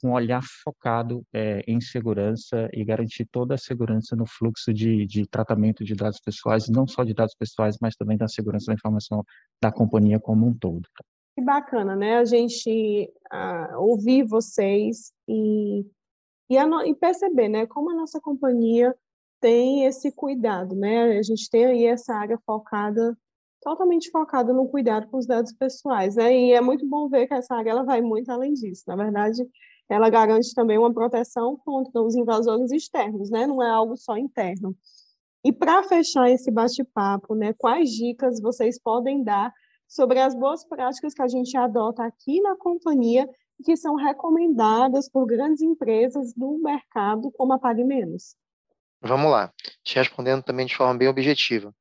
com 0.00 0.12
olhar 0.12 0.40
focado 0.64 1.22
é, 1.34 1.62
em 1.68 1.82
segurança 1.82 2.66
e 2.72 2.82
garantir 2.82 3.26
toda 3.26 3.56
a 3.56 3.58
segurança 3.58 4.16
no 4.16 4.24
fluxo 4.26 4.72
de, 4.72 5.04
de 5.04 5.26
tratamento 5.26 5.84
de 5.84 5.94
dados 5.94 6.18
pessoais, 6.18 6.70
não 6.70 6.86
só 6.86 7.04
de 7.04 7.12
dados 7.12 7.34
pessoais, 7.34 7.76
mas 7.78 7.94
também 7.96 8.16
da 8.16 8.26
segurança 8.26 8.68
da 8.68 8.74
informação 8.74 9.22
da 9.62 9.70
companhia 9.70 10.18
como 10.18 10.46
um 10.46 10.54
todo. 10.54 10.88
Que 11.36 11.44
bacana, 11.44 11.94
né? 11.94 12.16
A 12.16 12.24
gente 12.24 13.12
uh, 13.30 13.78
ouvir 13.78 14.22
vocês 14.22 15.12
e, 15.28 15.84
e, 16.48 16.56
a, 16.56 16.64
e 16.86 16.94
perceber, 16.94 17.50
né, 17.50 17.66
como 17.66 17.90
a 17.90 17.94
nossa 17.94 18.18
companhia 18.18 18.94
tem 19.42 19.84
esse 19.84 20.10
cuidado, 20.10 20.74
né? 20.74 21.18
A 21.18 21.22
gente 21.22 21.50
tem 21.50 21.66
aí 21.66 21.84
essa 21.84 22.14
área 22.14 22.38
focada 22.46 23.14
totalmente 23.60 24.10
focada 24.10 24.52
no 24.52 24.68
cuidado 24.68 25.08
com 25.08 25.18
os 25.18 25.26
dados 25.26 25.52
pessoais, 25.52 26.16
né? 26.16 26.34
E 26.34 26.52
é 26.52 26.60
muito 26.60 26.86
bom 26.86 27.08
ver 27.08 27.26
que 27.26 27.34
essa 27.34 27.54
área 27.54 27.70
ela 27.70 27.82
vai 27.82 28.00
muito 28.00 28.30
além 28.30 28.54
disso. 28.54 28.84
Na 28.86 28.96
verdade, 28.96 29.46
ela 29.88 30.08
garante 30.08 30.54
também 30.54 30.78
uma 30.78 30.92
proteção 30.92 31.56
contra 31.56 32.00
os 32.00 32.14
invasores 32.14 32.70
externos, 32.70 33.30
né? 33.30 33.46
Não 33.46 33.62
é 33.62 33.70
algo 33.70 33.96
só 33.96 34.16
interno. 34.16 34.74
E 35.44 35.52
para 35.52 35.82
fechar 35.82 36.30
esse 36.30 36.50
bate-papo, 36.50 37.34
né, 37.34 37.54
quais 37.54 37.90
dicas 37.90 38.40
vocês 38.40 38.78
podem 38.78 39.22
dar 39.22 39.52
sobre 39.88 40.20
as 40.20 40.34
boas 40.34 40.64
práticas 40.64 41.14
que 41.14 41.22
a 41.22 41.28
gente 41.28 41.56
adota 41.56 42.04
aqui 42.04 42.40
na 42.42 42.56
companhia 42.56 43.28
e 43.58 43.64
que 43.64 43.76
são 43.76 43.94
recomendadas 43.94 45.08
por 45.08 45.26
grandes 45.26 45.62
empresas 45.62 46.32
do 46.34 46.58
mercado 46.58 47.30
como 47.32 47.54
a 47.54 47.58
Pague 47.58 47.82
Menos? 47.82 48.36
Vamos 49.02 49.30
lá, 49.30 49.50
te 49.82 49.96
respondendo 49.96 50.42
também 50.42 50.66
de 50.66 50.76
forma 50.76 50.96
bem 50.96 51.08
objetiva. 51.08 51.74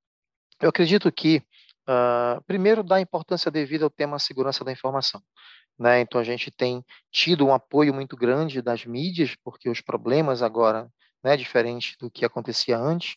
Eu 0.61 0.69
acredito 0.69 1.11
que 1.11 1.43
Uh, 1.89 2.39
primeiro, 2.45 2.83
dá 2.83 3.01
importância 3.01 3.49
devida 3.49 3.83
ao 3.83 3.89
tema 3.89 4.19
segurança 4.19 4.63
da 4.63 4.71
informação. 4.71 5.19
Né? 5.77 6.01
Então, 6.01 6.21
a 6.21 6.23
gente 6.23 6.51
tem 6.51 6.85
tido 7.11 7.47
um 7.47 7.53
apoio 7.53 7.91
muito 7.91 8.15
grande 8.15 8.61
das 8.61 8.85
mídias, 8.85 9.35
porque 9.43 9.67
os 9.67 9.81
problemas 9.81 10.43
agora, 10.43 10.87
né, 11.23 11.35
diferente 11.35 11.97
do 11.99 12.11
que 12.11 12.23
acontecia 12.23 12.77
antes, 12.77 13.15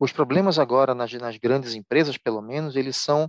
os 0.00 0.10
problemas 0.10 0.58
agora 0.58 0.94
nas, 0.94 1.12
nas 1.12 1.36
grandes 1.36 1.74
empresas, 1.74 2.16
pelo 2.16 2.40
menos, 2.40 2.76
eles 2.76 2.96
são 2.96 3.26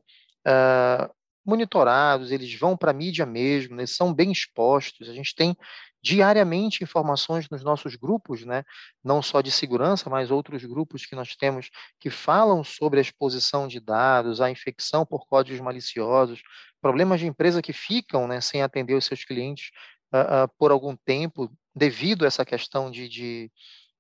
uh, 0.48 1.14
monitorados, 1.46 2.32
eles 2.32 2.58
vão 2.58 2.78
para 2.78 2.92
a 2.92 2.94
mídia 2.94 3.26
mesmo, 3.26 3.80
eles 3.80 3.94
são 3.94 4.14
bem 4.14 4.32
expostos. 4.32 5.10
A 5.10 5.14
gente 5.14 5.36
tem 5.36 5.58
diariamente 6.06 6.84
informações 6.84 7.50
nos 7.50 7.64
nossos 7.64 7.96
grupos, 7.96 8.46
né? 8.46 8.64
não 9.04 9.24
só 9.24 9.42
de 9.42 9.50
segurança, 9.50 10.08
mas 10.08 10.30
outros 10.30 10.64
grupos 10.64 11.04
que 11.04 11.16
nós 11.16 11.36
temos 11.36 11.72
que 12.00 12.12
falam 12.12 12.64
sobre 12.64 13.00
a 13.00 13.02
exposição 13.02 13.68
de 13.68 13.80
dados, 13.80 14.40
a 14.40 14.52
infecção 14.52 15.04
por 15.04 15.26
códigos 15.26 15.60
maliciosos, 15.60 16.44
problemas 16.80 17.20
de 17.20 17.26
empresa 17.26 17.60
que 17.60 17.74
ficam 17.74 18.28
né, 18.28 18.40
sem 18.40 18.62
atender 18.62 18.94
os 18.94 19.04
seus 19.04 19.26
clientes 19.26 19.72
uh, 20.14 20.44
uh, 20.44 20.48
por 20.60 20.70
algum 20.70 20.96
tempo, 20.96 21.52
devido 21.76 22.24
a 22.24 22.28
essa 22.28 22.46
questão 22.46 22.92
de, 22.92 23.10
de, 23.10 23.52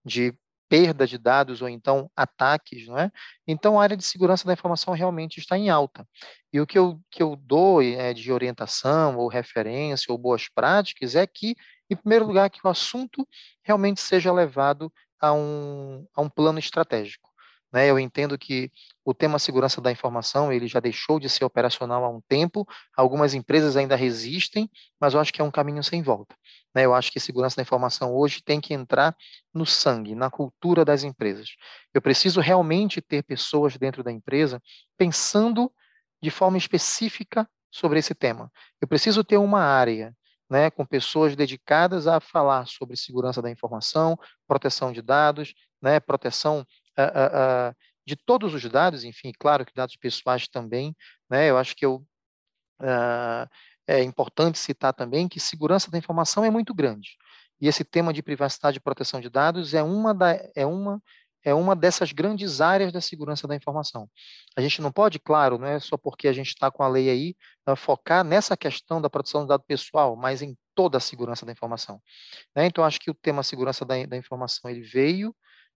de 0.05 0.31
perda 0.69 1.07
de 1.07 1.17
dados 1.17 1.63
ou 1.63 1.69
então 1.69 2.07
ataques, 2.15 2.87
não 2.87 2.99
é? 2.99 3.11
Então 3.47 3.79
a 3.79 3.83
área 3.83 3.97
de 3.97 4.03
segurança 4.03 4.45
da 4.45 4.53
informação 4.53 4.93
realmente 4.93 5.39
está 5.39 5.57
em 5.57 5.71
alta. 5.71 6.07
E 6.53 6.59
o 6.59 6.67
que 6.67 6.77
eu, 6.77 6.99
que 7.09 7.21
eu 7.21 7.35
dou 7.35 7.81
é, 7.81 8.13
de 8.13 8.31
orientação 8.31 9.17
ou 9.17 9.27
referência 9.27 10.11
ou 10.11 10.17
boas 10.17 10.47
práticas 10.47 11.15
é 11.15 11.25
que 11.25 11.55
em 11.89 11.95
primeiro 11.95 12.25
lugar, 12.25 12.49
que 12.49 12.59
o 12.63 12.69
assunto 12.69 13.27
realmente 13.63 14.01
seja 14.01 14.31
levado 14.31 14.91
a 15.19 15.33
um, 15.33 16.07
a 16.15 16.21
um 16.21 16.29
plano 16.29 16.59
estratégico. 16.59 17.29
Né? 17.75 17.87
Eu 17.87 17.99
entendo 17.99 18.37
que 18.37 18.71
o 19.03 19.13
tema 19.13 19.37
segurança 19.37 19.81
da 19.81 19.91
informação 19.91 20.51
ele 20.51 20.65
já 20.65 20.79
deixou 20.79 21.19
de 21.19 21.29
ser 21.29 21.43
operacional 21.43 22.05
há 22.05 22.09
um 22.09 22.21
tempo, 22.21 22.65
algumas 22.95 23.33
empresas 23.33 23.75
ainda 23.75 23.97
resistem, 23.97 24.69
mas 24.97 25.13
eu 25.13 25.19
acho 25.19 25.33
que 25.33 25.41
é 25.41 25.43
um 25.43 25.51
caminho 25.51 25.83
sem 25.83 26.01
volta. 26.01 26.35
Né? 26.73 26.85
Eu 26.85 26.93
acho 26.93 27.11
que 27.11 27.19
segurança 27.19 27.57
da 27.57 27.63
informação 27.63 28.15
hoje 28.15 28.41
tem 28.41 28.61
que 28.61 28.73
entrar 28.73 29.13
no 29.53 29.65
sangue, 29.65 30.15
na 30.15 30.29
cultura 30.29 30.85
das 30.85 31.03
empresas. 31.03 31.49
Eu 31.93 32.01
preciso 32.01 32.39
realmente 32.39 33.01
ter 33.01 33.23
pessoas 33.23 33.77
dentro 33.77 34.03
da 34.03 34.11
empresa 34.11 34.61
pensando 34.97 35.69
de 36.21 36.31
forma 36.31 36.57
específica 36.57 37.45
sobre 37.69 37.99
esse 37.99 38.15
tema. 38.15 38.49
Eu 38.79 38.87
preciso 38.87 39.21
ter 39.21 39.37
uma 39.37 39.61
área 39.61 40.15
né, 40.49 40.69
com 40.69 40.85
pessoas 40.85 41.35
dedicadas 41.35 42.07
a 42.07 42.19
falar 42.19 42.67
sobre 42.67 42.95
segurança 42.95 43.41
da 43.41 43.49
informação, 43.49 44.17
proteção 44.47 44.91
de 44.91 45.01
dados, 45.01 45.53
né, 45.81 45.99
proteção 45.99 46.59
uh, 46.59 47.01
uh, 47.01 47.71
uh, 47.71 47.75
de 48.05 48.15
todos 48.15 48.53
os 48.53 48.63
dados, 48.69 49.03
enfim, 49.03 49.31
claro 49.37 49.65
que 49.65 49.73
dados 49.73 49.95
pessoais 49.95 50.47
também. 50.47 50.95
Né, 51.29 51.49
eu 51.49 51.57
acho 51.57 51.75
que 51.75 51.85
eu, 51.85 52.05
é 53.87 54.03
importante 54.03 54.59
citar 54.59 54.93
também 54.93 55.27
que 55.27 55.39
segurança 55.39 55.89
da 55.89 55.97
informação 55.97 56.43
é 56.43 56.49
muito 56.49 56.73
grande. 56.73 57.17
E 57.59 57.67
esse 57.67 57.83
tema 57.83 58.11
de 58.11 58.21
privacidade 58.21 58.77
e 58.77 58.81
proteção 58.81 59.21
de 59.21 59.29
dados 59.29 59.73
é 59.73 59.81
uma, 59.81 60.13
da, 60.13 60.31
é 60.55 60.65
uma 60.65 61.01
é 61.45 61.53
uma 61.53 61.75
dessas 61.75 62.11
grandes 62.11 62.59
áreas 62.59 62.91
da 62.91 62.99
segurança 62.99 63.47
da 63.47 63.55
informação. 63.55 64.09
A 64.57 64.61
gente 64.61 64.81
não 64.81 64.91
pode, 64.91 65.19
claro, 65.19 65.59
não 65.59 65.67
é 65.67 65.79
só 65.79 65.95
porque 65.95 66.27
a 66.27 66.33
gente 66.33 66.47
está 66.47 66.71
com 66.71 66.81
a 66.81 66.87
lei 66.87 67.07
aí, 67.09 67.35
uh, 67.69 67.75
focar 67.75 68.23
nessa 68.23 68.57
questão 68.57 68.99
da 68.99 69.09
proteção 69.09 69.41
do 69.41 69.47
dado 69.47 69.63
pessoal, 69.63 70.15
mas 70.15 70.41
em 70.41 70.57
toda 70.73 70.97
a 70.97 71.01
segurança 71.01 71.45
da 71.45 71.51
informação. 71.51 72.01
Né? 72.55 72.65
Então, 72.65 72.83
acho 72.83 72.99
que 72.99 73.11
o 73.11 73.13
tema 73.13 73.43
segurança 73.43 73.85
da, 73.85 74.05
da 74.07 74.17
informação 74.17 74.69
ele 74.69 74.81
veio 74.81 75.29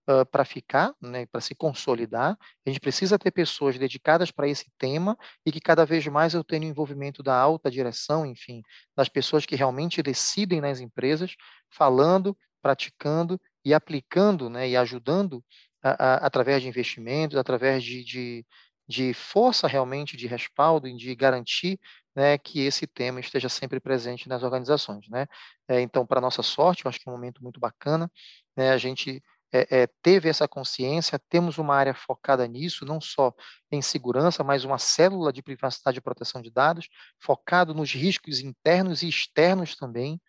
uh, 0.10 0.26
para 0.26 0.44
ficar, 0.44 0.94
né, 1.00 1.28
para 1.28 1.40
se 1.40 1.54
consolidar. 1.54 2.36
A 2.66 2.70
gente 2.70 2.80
precisa 2.80 3.20
ter 3.20 3.30
pessoas 3.30 3.78
dedicadas 3.78 4.32
para 4.32 4.48
esse 4.48 4.66
tema 4.78 5.16
e 5.46 5.52
que 5.52 5.62
cada 5.62 5.86
vez 5.86 6.06
mais 6.08 6.34
eu 6.34 6.44
tenho 6.44 6.64
envolvimento 6.64 7.22
da 7.22 7.38
alta 7.40 7.70
direção, 7.70 8.26
enfim, 8.26 8.64
das 8.98 9.08
pessoas 9.08 9.46
que 9.46 9.56
realmente 9.56 10.02
decidem 10.02 10.60
nas 10.60 10.80
empresas, 10.80 11.36
falando, 11.70 12.36
praticando 12.60 13.40
e 13.70 13.74
aplicando 13.74 14.50
né, 14.50 14.68
e 14.68 14.76
ajudando 14.76 15.44
a, 15.84 15.92
a, 15.92 16.16
através 16.26 16.62
de 16.62 16.68
investimentos, 16.68 17.38
através 17.38 17.84
de, 17.84 18.04
de, 18.04 18.46
de, 18.88 19.14
força 19.14 19.68
realmente 19.68 20.18
de 20.18 20.26
respaldo 20.28 20.88
e 20.88 20.96
de 20.96 21.14
garantir 21.16 21.80
né, 22.16 22.38
que 22.38 22.62
esse 22.62 22.88
tema 22.88 23.20
esteja 23.20 23.48
sempre 23.48 23.80
presente 23.80 24.28
nas 24.28 24.42
organizações. 24.42 25.08
Né? 25.08 25.28
É, 25.68 25.80
então, 25.82 26.06
para 26.06 26.20
nossa 26.20 26.42
sorte, 26.42 26.86
eu 26.86 26.90
acho 26.90 27.00
que 27.00 27.08
é 27.08 27.12
um 27.12 27.16
momento 27.16 27.44
muito 27.44 27.60
bacana, 27.60 28.12
né, 28.58 28.72
a 28.72 28.78
gente 28.78 29.22
é, 29.52 29.82
é, 29.82 29.88
teve 30.02 30.28
essa 30.30 30.48
consciência, 30.48 31.20
temos 31.30 31.60
uma 31.60 31.76
área 31.76 31.94
focada 31.94 32.48
nisso, 32.48 32.86
não 32.86 33.00
só 33.00 33.34
em 33.72 33.82
segurança, 33.84 34.44
mas 34.44 34.64
uma 34.64 34.80
célula 34.80 35.32
de 35.32 35.44
privacidade 35.44 36.00
e 36.00 36.02
proteção 36.02 36.42
de 36.42 36.52
dados, 36.52 36.88
focado 37.20 37.74
nos 37.74 37.92
riscos 37.94 38.40
internos 38.40 39.04
e 39.04 39.10
externos 39.10 39.76
também, 39.76 40.20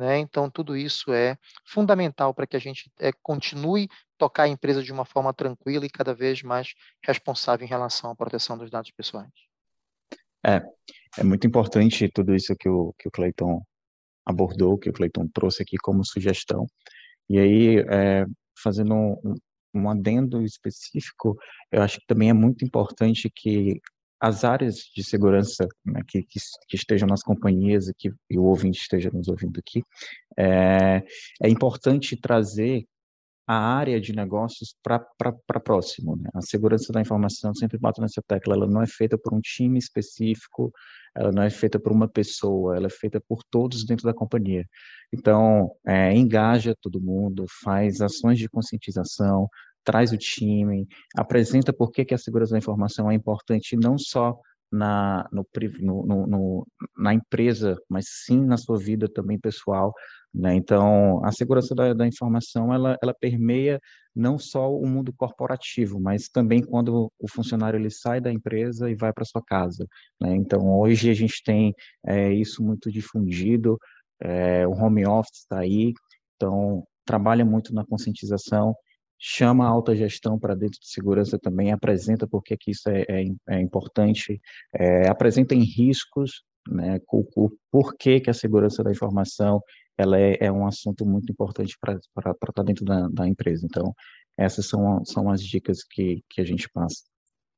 né? 0.00 0.18
Então, 0.18 0.50
tudo 0.50 0.74
isso 0.74 1.12
é 1.12 1.36
fundamental 1.62 2.32
para 2.32 2.46
que 2.46 2.56
a 2.56 2.60
gente 2.60 2.90
é, 2.98 3.12
continue 3.22 3.86
tocar 4.16 4.44
a 4.44 4.48
empresa 4.48 4.82
de 4.82 4.90
uma 4.90 5.04
forma 5.04 5.32
tranquila 5.34 5.84
e 5.84 5.90
cada 5.90 6.14
vez 6.14 6.42
mais 6.42 6.74
responsável 7.04 7.66
em 7.66 7.68
relação 7.68 8.10
à 8.10 8.16
proteção 8.16 8.56
dos 8.56 8.70
dados 8.70 8.90
pessoais. 8.90 9.28
É, 10.44 10.62
é 11.18 11.22
muito 11.22 11.46
importante 11.46 12.08
tudo 12.08 12.34
isso 12.34 12.56
que 12.56 12.68
o, 12.68 12.94
que 12.98 13.08
o 13.08 13.10
Cleiton 13.10 13.62
abordou, 14.24 14.78
que 14.78 14.88
o 14.88 14.92
Cleiton 14.92 15.28
trouxe 15.28 15.62
aqui 15.62 15.76
como 15.76 16.02
sugestão. 16.02 16.66
E 17.28 17.38
aí, 17.38 17.78
é, 17.80 18.24
fazendo 18.62 18.94
um, 18.94 19.34
um 19.74 19.90
adendo 19.90 20.42
específico, 20.42 21.36
eu 21.70 21.82
acho 21.82 22.00
que 22.00 22.06
também 22.06 22.30
é 22.30 22.34
muito 22.34 22.64
importante 22.64 23.30
que 23.30 23.78
as 24.20 24.44
áreas 24.44 24.76
de 24.94 25.02
segurança 25.02 25.66
né, 25.84 26.02
que, 26.06 26.22
que, 26.22 26.38
que, 26.68 26.76
estejam 26.76 27.08
nas 27.08 27.22
companhias 27.22 27.88
e 27.88 27.94
que 27.94 28.12
e 28.28 28.38
o 28.38 28.44
ouvinte 28.44 28.80
esteja 28.80 29.10
nos 29.10 29.28
ouvindo 29.28 29.58
aqui, 29.58 29.82
é, 30.38 31.02
é 31.42 31.48
importante 31.48 32.16
trazer 32.20 32.84
a 33.46 33.56
área 33.56 34.00
de 34.00 34.14
negócios 34.14 34.76
para 34.80 35.00
próximo. 35.64 36.14
Né? 36.16 36.30
A 36.34 36.40
segurança 36.40 36.92
da 36.92 37.00
informação, 37.00 37.52
sempre 37.52 37.78
bato 37.78 38.00
nessa 38.00 38.22
tecla, 38.22 38.54
ela 38.54 38.66
não 38.68 38.80
é 38.80 38.86
feita 38.86 39.18
por 39.18 39.34
um 39.34 39.40
time 39.40 39.76
específico, 39.76 40.72
ela 41.16 41.32
não 41.32 41.42
é 41.42 41.50
feita 41.50 41.80
por 41.80 41.90
uma 41.90 42.08
pessoa, 42.08 42.76
ela 42.76 42.86
é 42.86 42.90
feita 42.90 43.20
por 43.20 43.42
todos 43.50 43.84
dentro 43.84 44.04
da 44.04 44.14
companhia. 44.14 44.64
Então, 45.12 45.68
é, 45.84 46.14
engaja 46.14 46.76
todo 46.80 47.00
mundo, 47.00 47.44
faz 47.64 48.00
ações 48.00 48.38
de 48.38 48.48
conscientização, 48.48 49.48
traz 49.90 50.12
o 50.12 50.16
time, 50.16 50.86
apresenta 51.16 51.72
por 51.72 51.90
que, 51.90 52.04
que 52.04 52.14
a 52.14 52.18
segurança 52.18 52.52
da 52.52 52.58
informação 52.58 53.10
é 53.10 53.14
importante 53.14 53.76
não 53.76 53.98
só 53.98 54.38
na, 54.70 55.28
no, 55.32 55.44
no, 55.80 56.26
no, 56.28 56.66
na 56.96 57.12
empresa, 57.12 57.76
mas 57.88 58.06
sim 58.24 58.40
na 58.44 58.56
sua 58.56 58.78
vida 58.78 59.08
também 59.12 59.36
pessoal. 59.36 59.92
Né? 60.32 60.54
Então, 60.54 61.20
a 61.24 61.32
segurança 61.32 61.74
da, 61.74 61.92
da, 61.92 62.06
informação, 62.06 62.72
ela, 62.72 62.96
ela 63.02 63.12
permeia 63.12 63.80
não 64.14 64.38
só 64.38 64.72
o 64.72 64.86
mundo 64.86 65.12
corporativo, 65.12 66.00
mas 66.00 66.28
também 66.28 66.62
quando 66.62 67.10
o 67.18 67.28
funcionário 67.28 67.76
ele 67.76 67.90
sai 67.90 68.20
da 68.20 68.30
empresa 68.30 68.88
e 68.88 68.94
vai 68.94 69.12
para 69.12 69.24
sua 69.24 69.42
casa. 69.42 69.84
Né? 70.20 70.36
Então, 70.36 70.70
hoje 70.78 71.10
a 71.10 71.14
gente 71.14 71.42
tem 71.44 71.74
é, 72.06 72.32
isso 72.32 72.62
muito 72.62 72.92
difundido, 72.92 73.76
é, 74.22 74.64
o 74.68 74.70
home 74.70 75.04
office 75.04 75.38
está 75.38 75.58
aí, 75.58 75.92
então 76.36 76.84
trabalha 77.04 77.44
muito 77.44 77.74
na 77.74 77.84
conscientização 77.84 78.72
chama 79.22 79.66
a 79.66 79.68
alta 79.68 79.94
gestão 79.94 80.38
para 80.38 80.54
dentro 80.54 80.80
de 80.80 80.88
segurança 80.88 81.38
também, 81.38 81.70
apresenta 81.70 82.26
por 82.26 82.42
que 82.42 82.56
isso 82.66 82.88
é, 82.88 83.02
é, 83.02 83.24
é 83.50 83.60
importante, 83.60 84.40
é, 84.74 85.06
apresenta 85.08 85.54
em 85.54 85.62
riscos, 85.62 86.42
né, 86.66 86.98
o, 87.12 87.26
o 87.36 87.50
porquê 87.70 88.18
que 88.18 88.30
a 88.30 88.34
segurança 88.34 88.82
da 88.82 88.90
informação 88.90 89.60
ela 89.98 90.18
é, 90.18 90.38
é 90.40 90.50
um 90.50 90.66
assunto 90.66 91.04
muito 91.04 91.30
importante 91.30 91.76
para 91.78 91.94
estar 91.94 92.34
tá 92.54 92.62
dentro 92.62 92.84
da, 92.84 93.06
da, 93.08 93.28
empresa. 93.28 93.66
Então, 93.66 93.94
essas 94.38 94.66
são, 94.66 95.04
são 95.04 95.30
as 95.30 95.42
dicas 95.42 95.84
que, 95.84 96.24
que 96.30 96.40
a 96.40 96.44
gente 96.44 96.70
passa. 96.70 97.04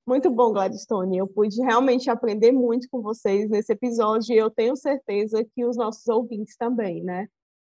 Muito 0.05 0.29
bom, 0.29 0.53
Gladstone. 0.53 1.19
Eu 1.19 1.29
pude 1.29 1.63
realmente 1.63 2.11
aprender 2.11 2.51
muito 2.51 2.89
com 2.91 3.01
vocês 3.01 3.49
nesse 3.49 3.73
episódio 3.73 4.35
e 4.35 4.39
eu 4.39 4.51
tenho 4.51 4.77
certeza 4.77 5.45
que 5.55 5.65
os 5.65 5.77
nossos 5.77 6.09
ouvintes 6.09 6.57
também, 6.57 7.05
né? 7.05 7.29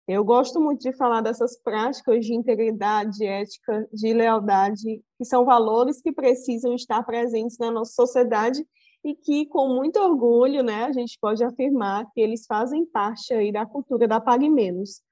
Eu 0.09 0.25
gosto 0.25 0.59
muito 0.59 0.81
de 0.81 0.97
falar 0.97 1.21
dessas 1.21 1.61
práticas 1.61 2.25
de 2.25 2.35
integridade, 2.35 3.27
ética, 3.27 3.87
de 3.93 4.15
lealdade, 4.15 5.03
que 5.19 5.25
são 5.27 5.45
valores 5.45 6.01
que 6.01 6.11
precisam 6.11 6.75
estar 6.75 7.03
presentes 7.03 7.59
na 7.59 7.71
nossa 7.71 7.93
sociedade 7.93 8.67
e 9.05 9.15
que, 9.15 9.45
com 9.45 9.69
muito 9.69 10.01
orgulho, 10.01 10.63
né, 10.63 10.85
a 10.85 10.93
gente 10.93 11.19
pode 11.21 11.45
afirmar 11.45 12.11
que 12.15 12.23
eles 12.23 12.47
fazem 12.47 12.87
parte 12.87 13.35
aí 13.35 13.53
da 13.53 13.67
cultura 13.67 14.09
da 14.09 14.19
Pague 14.19 14.49
Menos. 14.49 15.03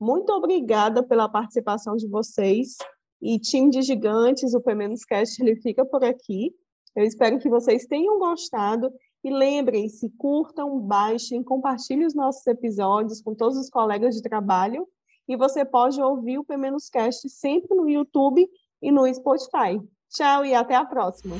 Muito 0.00 0.30
obrigada 0.32 1.02
pela 1.02 1.28
participação 1.28 1.96
de 1.96 2.06
vocês 2.06 2.76
e 3.20 3.40
time 3.40 3.70
de 3.70 3.82
gigantes, 3.82 4.54
o 4.54 4.60
P 4.60 4.72
Cast 5.08 5.42
ele 5.42 5.56
fica 5.56 5.84
por 5.84 6.04
aqui. 6.04 6.54
Eu 6.94 7.02
espero 7.02 7.40
que 7.40 7.48
vocês 7.48 7.86
tenham 7.86 8.20
gostado 8.20 8.88
e 9.24 9.30
lembrem-se, 9.30 10.10
curtam, 10.18 10.78
baixem, 10.78 11.42
compartilhem 11.42 12.06
os 12.06 12.14
nossos 12.14 12.46
episódios 12.46 13.22
com 13.22 13.34
todos 13.34 13.56
os 13.56 13.70
colegas 13.70 14.14
de 14.14 14.22
trabalho. 14.22 14.86
E 15.26 15.34
você 15.34 15.64
pode 15.64 16.00
ouvir 16.00 16.38
o 16.38 16.44
P-Cast 16.44 17.28
sempre 17.30 17.74
no 17.74 17.88
YouTube 17.88 18.46
e 18.82 18.92
no 18.92 19.12
Spotify. 19.12 19.80
Tchau 20.10 20.44
e 20.44 20.54
até 20.54 20.74
a 20.74 20.84
próxima! 20.84 21.36